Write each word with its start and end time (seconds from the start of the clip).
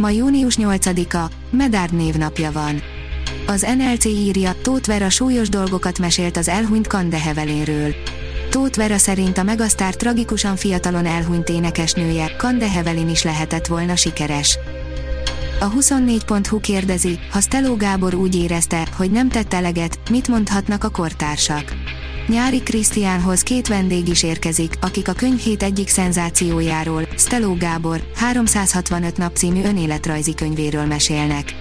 Ma 0.00 0.10
június 0.10 0.56
8-a, 0.58 1.30
Medárd 1.50 1.94
névnapja 1.94 2.52
van. 2.52 2.82
Az 3.46 3.66
NLC 3.78 4.04
írja, 4.04 4.52
Tóth 4.62 4.88
Vera 4.88 5.10
súlyos 5.10 5.48
dolgokat 5.48 5.98
mesélt 5.98 6.36
az 6.36 6.48
elhunyt 6.48 6.86
Kandehevelénről. 6.86 7.94
Tóth 8.50 8.76
Vera 8.76 8.98
szerint 8.98 9.38
a 9.38 9.42
megasztár 9.42 9.94
tragikusan 9.94 10.56
fiatalon 10.56 11.06
elhunyt 11.06 11.48
énekesnője, 11.48 12.36
Kandehevelin 12.36 13.08
is 13.08 13.22
lehetett 13.22 13.66
volna 13.66 13.96
sikeres. 13.96 14.58
A 15.60 15.70
24.hu 15.70 16.60
kérdezi, 16.60 17.18
ha 17.30 17.40
Steló 17.40 17.76
Gábor 17.76 18.14
úgy 18.14 18.34
érezte, 18.34 18.86
hogy 18.96 19.10
nem 19.10 19.28
tett 19.28 19.54
eleget, 19.54 19.98
mit 20.10 20.28
mondhatnak 20.28 20.84
a 20.84 20.88
kortársak. 20.88 21.74
Nyári 22.30 22.62
Krisztiánhoz 22.62 23.42
két 23.42 23.68
vendég 23.68 24.08
is 24.08 24.22
érkezik, 24.22 24.74
akik 24.80 25.08
a 25.08 25.12
könyvhét 25.12 25.62
egyik 25.62 25.88
szenzációjáról, 25.88 27.08
Steló 27.16 27.54
Gábor, 27.54 28.02
365 28.14 29.16
nap 29.16 29.36
című 29.36 29.62
önéletrajzi 29.62 30.34
könyvéről 30.34 30.84
mesélnek. 30.84 31.54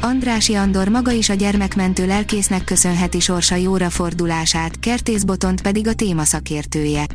Andrási 0.00 0.54
Andor 0.54 0.88
maga 0.88 1.10
is 1.10 1.28
a 1.28 1.34
gyermekmentő 1.34 2.06
lelkésznek 2.06 2.64
köszönheti 2.64 3.20
sorsa 3.20 3.54
jóra 3.54 3.90
fordulását, 3.90 4.80
Kertész 4.80 5.22
Botont 5.22 5.62
pedig 5.62 5.88
a 5.88 5.94
téma 5.94 6.24
szakértője. 6.24 7.06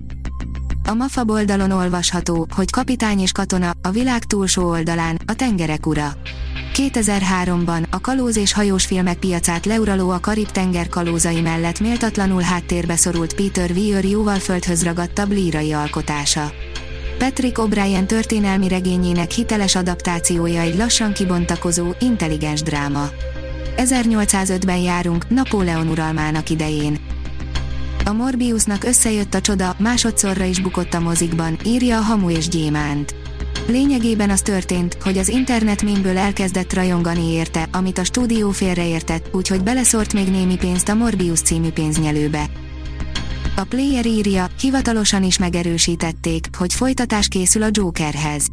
A 0.87 0.93
MAFA 0.93 1.23
oldalon 1.27 1.71
olvasható, 1.71 2.47
hogy 2.55 2.71
kapitány 2.71 3.19
és 3.19 3.31
katona, 3.31 3.71
a 3.81 3.89
világ 3.89 4.23
túlsó 4.23 4.67
oldalán, 4.67 5.19
a 5.25 5.33
tengerek 5.33 5.85
ura. 5.85 6.13
2003-ban 6.75 7.89
a 7.89 7.99
kalóz 7.99 8.37
és 8.37 8.53
hajós 8.53 8.85
filmek 8.85 9.17
piacát 9.17 9.65
leuraló 9.65 10.09
a 10.09 10.19
Karib-tenger 10.19 10.89
kalózai 10.89 11.41
mellett 11.41 11.79
méltatlanul 11.79 12.41
háttérbe 12.41 12.95
szorult 12.95 13.33
Peter 13.33 13.71
Weir 13.71 14.05
jóval 14.05 14.39
földhöz 14.39 14.83
ragadtabb 14.83 15.31
lírai 15.31 15.71
alkotása. 15.71 16.51
Patrick 17.17 17.57
O'Brien 17.57 18.05
történelmi 18.05 18.67
regényének 18.67 19.31
hiteles 19.31 19.75
adaptációja 19.75 20.61
egy 20.61 20.75
lassan 20.75 21.13
kibontakozó, 21.13 21.87
intelligens 21.99 22.61
dráma. 22.61 23.09
1805-ben 23.77 24.77
járunk, 24.77 25.29
Napóleon 25.29 25.87
uralmának 25.87 26.49
idején. 26.49 26.97
A 28.05 28.13
Morbiusnak 28.13 28.83
összejött 28.83 29.33
a 29.33 29.41
csoda, 29.41 29.75
másodszorra 29.77 30.43
is 30.43 30.61
bukott 30.61 30.93
a 30.93 30.99
mozikban, 30.99 31.57
írja 31.65 31.97
a 31.97 32.01
Hamu 32.01 32.29
és 32.29 32.47
Gyémánt. 32.47 33.18
Lényegében 33.69 34.29
az 34.29 34.41
történt, 34.41 34.97
hogy 35.03 35.17
az 35.17 35.27
internet 35.27 35.83
mémből 35.83 36.17
elkezdett 36.17 36.73
rajongani 36.73 37.31
érte, 37.31 37.67
amit 37.71 37.97
a 37.97 38.03
stúdió 38.03 38.51
félreértett, 38.51 39.35
úgyhogy 39.35 39.63
beleszort 39.63 40.13
még 40.13 40.27
némi 40.27 40.55
pénzt 40.55 40.89
a 40.89 40.93
Morbius 40.93 41.41
című 41.41 41.69
pénznyelőbe. 41.69 42.45
A 43.55 43.63
player 43.63 44.05
írja, 44.05 44.47
hivatalosan 44.59 45.23
is 45.23 45.37
megerősítették, 45.37 46.47
hogy 46.57 46.73
folytatás 46.73 47.27
készül 47.27 47.63
a 47.63 47.69
Jokerhez. 47.71 48.47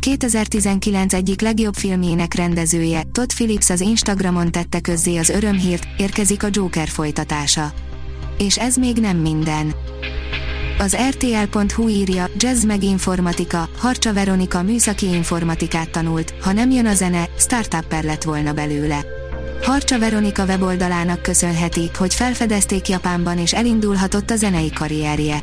2019 0.00 1.14
egyik 1.14 1.40
legjobb 1.40 1.74
filmjének 1.74 2.34
rendezője, 2.34 3.02
Todd 3.12 3.28
Phillips 3.34 3.70
az 3.70 3.80
Instagramon 3.80 4.52
tette 4.52 4.80
közzé 4.80 5.16
az 5.16 5.28
örömhírt, 5.28 5.86
érkezik 5.98 6.42
a 6.42 6.48
Joker 6.50 6.88
folytatása. 6.88 7.72
És 8.38 8.58
ez 8.58 8.76
még 8.76 8.96
nem 8.96 9.16
minden. 9.16 9.74
Az 10.78 10.96
RTL.hu 11.08 11.88
írja, 11.88 12.28
jazz 12.36 12.64
meg 12.64 12.82
informatika, 12.82 13.68
Harcsa 13.78 14.12
Veronika 14.12 14.62
műszaki 14.62 15.06
informatikát 15.06 15.90
tanult, 15.90 16.34
ha 16.40 16.52
nem 16.52 16.70
jön 16.70 16.86
a 16.86 16.94
zene, 16.94 17.28
startupper 17.38 18.04
lett 18.04 18.22
volna 18.22 18.52
belőle. 18.52 19.04
Harcsa 19.62 19.98
Veronika 19.98 20.44
weboldalának 20.44 21.22
köszönheti, 21.22 21.90
hogy 21.98 22.14
felfedezték 22.14 22.88
Japánban 22.88 23.38
és 23.38 23.52
elindulhatott 23.54 24.30
a 24.30 24.36
zenei 24.36 24.70
karrierje. 24.70 25.42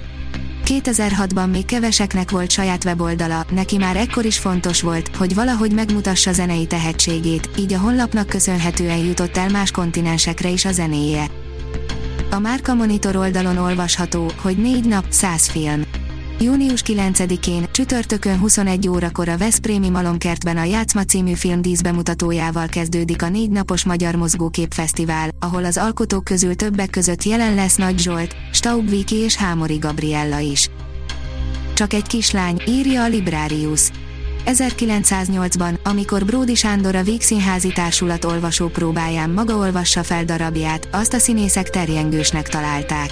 2006-ban 0.66 1.52
még 1.52 1.66
keveseknek 1.66 2.32
volt 2.32 2.52
saját 2.52 2.86
weboldala, 2.86 3.46
neki 3.52 3.78
már 3.78 3.96
ekkor 3.96 4.26
is 4.26 4.38
fontos 4.38 4.82
volt, 4.82 5.16
hogy 5.16 5.34
valahogy 5.34 5.72
megmutassa 5.72 6.32
zenei 6.32 6.66
tehetségét, 6.66 7.50
így 7.58 7.74
a 7.74 7.80
honlapnak 7.80 8.28
köszönhetően 8.28 8.98
jutott 8.98 9.38
el 9.38 9.50
más 9.50 9.72
kontinensekre 9.72 10.50
is 10.50 10.66
a 10.66 10.72
zenéje. 10.72 11.43
A 12.34 12.40
Márka 12.40 12.74
Monitor 12.74 13.16
oldalon 13.16 13.58
olvasható, 13.58 14.32
hogy 14.42 14.58
négy 14.58 14.86
nap, 14.86 15.06
száz 15.10 15.48
film. 15.48 15.82
Június 16.40 16.82
9-én, 16.86 17.66
csütörtökön 17.72 18.38
21 18.38 18.88
órakor 18.88 19.30
a 19.30 19.38
Veszprémi 19.38 19.90
Malomkertben 19.90 20.58
a 20.58 20.64
Játszma 20.64 21.04
című 21.04 21.34
film 21.34 21.62
díszbemutatójával 21.62 22.68
kezdődik 22.68 23.22
a 23.22 23.30
négy 23.30 23.50
napos 23.50 23.86
Magyar 23.86 24.16
Mozgókép 24.16 24.74
Fesztivál, 24.74 25.30
ahol 25.40 25.66
az 25.66 25.78
alkotók 25.78 26.24
közül 26.24 26.56
többek 26.56 26.90
között 26.90 27.24
jelen 27.24 27.56
lesz 27.56 27.76
Nagy 27.76 28.00
Zsolt, 28.00 28.36
Staub 28.52 28.90
Viki 28.90 29.16
és 29.16 29.36
Hámori 29.36 29.78
Gabriella 29.78 30.40
is. 30.40 30.70
Csak 31.74 31.94
egy 31.94 32.08
kislány, 32.08 32.62
írja 32.68 33.04
a 33.04 33.08
Librarius. 33.08 33.92
1908-ban, 34.46 35.74
amikor 35.84 36.26
Bródi 36.26 36.56
Sándor 36.56 36.96
a 36.96 37.04
Vígszínházi 37.04 37.72
Társulat 37.72 38.26
olvasó 38.26 38.68
próbáján 38.68 39.30
maga 39.30 39.56
olvassa 39.56 40.04
fel 40.04 40.26
darabját, 40.26 40.88
azt 40.92 41.14
a 41.14 41.20
színészek 41.20 41.70
terjengősnek 41.70 42.50
találták. 42.50 43.12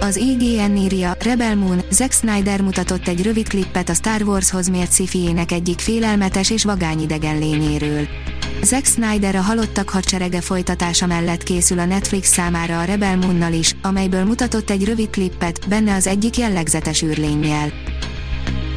Az 0.00 0.16
IGN 0.16 0.76
írja, 0.76 1.16
Rebel 1.20 1.56
Moon, 1.56 1.80
Zack 1.90 2.12
Snyder 2.12 2.60
mutatott 2.60 3.08
egy 3.08 3.22
rövid 3.22 3.48
klippet 3.48 3.88
a 3.88 3.94
Star 3.94 4.22
Warshoz 4.22 4.68
mért 4.68 4.92
szifiének 4.92 5.52
egyik 5.52 5.78
félelmetes 5.78 6.50
és 6.50 6.64
vagányidegen 6.64 7.38
lényéről. 7.38 8.06
Zack 8.62 8.84
Snyder 8.84 9.34
a 9.34 9.40
Halottak 9.40 9.88
hadserege 9.88 10.40
folytatása 10.40 11.06
mellett 11.06 11.42
készül 11.42 11.78
a 11.78 11.84
Netflix 11.84 12.28
számára 12.28 12.78
a 12.78 12.84
Rebel 12.84 13.16
Moonnal 13.16 13.52
is, 13.52 13.76
amelyből 13.82 14.24
mutatott 14.24 14.70
egy 14.70 14.84
rövid 14.84 15.10
klippet, 15.10 15.68
benne 15.68 15.94
az 15.94 16.06
egyik 16.06 16.36
jellegzetes 16.36 17.02
űrlényjel. 17.02 17.72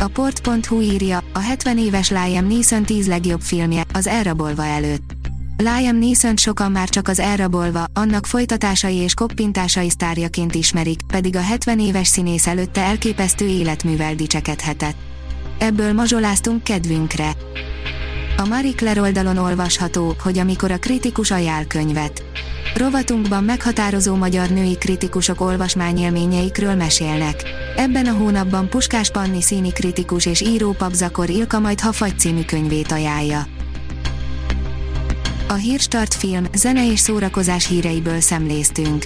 A 0.01 0.07
port.hu 0.07 0.81
írja, 0.81 1.23
a 1.33 1.39
70 1.39 1.77
éves 1.77 2.09
Liam 2.09 2.47
Neeson 2.47 2.83
10 2.83 3.07
legjobb 3.07 3.41
filmje, 3.41 3.83
az 3.93 4.07
elrabolva 4.07 4.65
előtt. 4.65 5.11
Liam 5.57 5.95
neeson 5.95 6.37
sokan 6.37 6.71
már 6.71 6.89
csak 6.89 7.07
az 7.07 7.19
elrabolva, 7.19 7.85
annak 7.93 8.25
folytatásai 8.25 8.95
és 8.95 9.13
koppintásai 9.13 9.89
sztárjaként 9.89 10.55
ismerik, 10.55 10.99
pedig 11.07 11.35
a 11.35 11.41
70 11.41 11.79
éves 11.79 12.07
színész 12.07 12.47
előtte 12.47 12.81
elképesztő 12.81 13.47
életművel 13.47 14.15
dicsekedhetett. 14.15 14.97
Ebből 15.57 15.93
mazsoláztunk 15.93 16.63
kedvünkre. 16.63 17.31
A 18.37 18.45
Marie 18.47 18.73
Claire 18.75 19.01
oldalon 19.01 19.37
olvasható, 19.37 20.15
hogy 20.23 20.37
amikor 20.37 20.71
a 20.71 20.79
kritikus 20.79 21.31
ajánl 21.31 21.65
könyvet. 21.67 22.23
Rovatunkban 22.79 23.43
meghatározó 23.43 24.15
magyar 24.15 24.49
női 24.49 24.77
kritikusok 24.77 25.41
olvasmányélményeikről 25.41 26.75
mesélnek. 26.75 27.43
Ebben 27.75 28.05
a 28.05 28.13
hónapban 28.13 28.69
Puskás 28.69 29.11
Panni 29.11 29.41
színi 29.41 29.71
kritikus 29.71 30.25
és 30.25 30.41
író 30.41 30.71
Papzakor 30.71 31.29
Ilka 31.29 31.59
majd 31.59 31.79
Hafagy 31.79 32.19
című 32.19 32.41
könyvét 32.41 32.91
ajánlja. 32.91 33.47
A 35.47 35.53
Hírstart 35.53 36.13
film, 36.13 36.45
zene 36.53 36.91
és 36.91 36.99
szórakozás 36.99 37.67
híreiből 37.67 38.19
szemléztünk. 38.19 39.05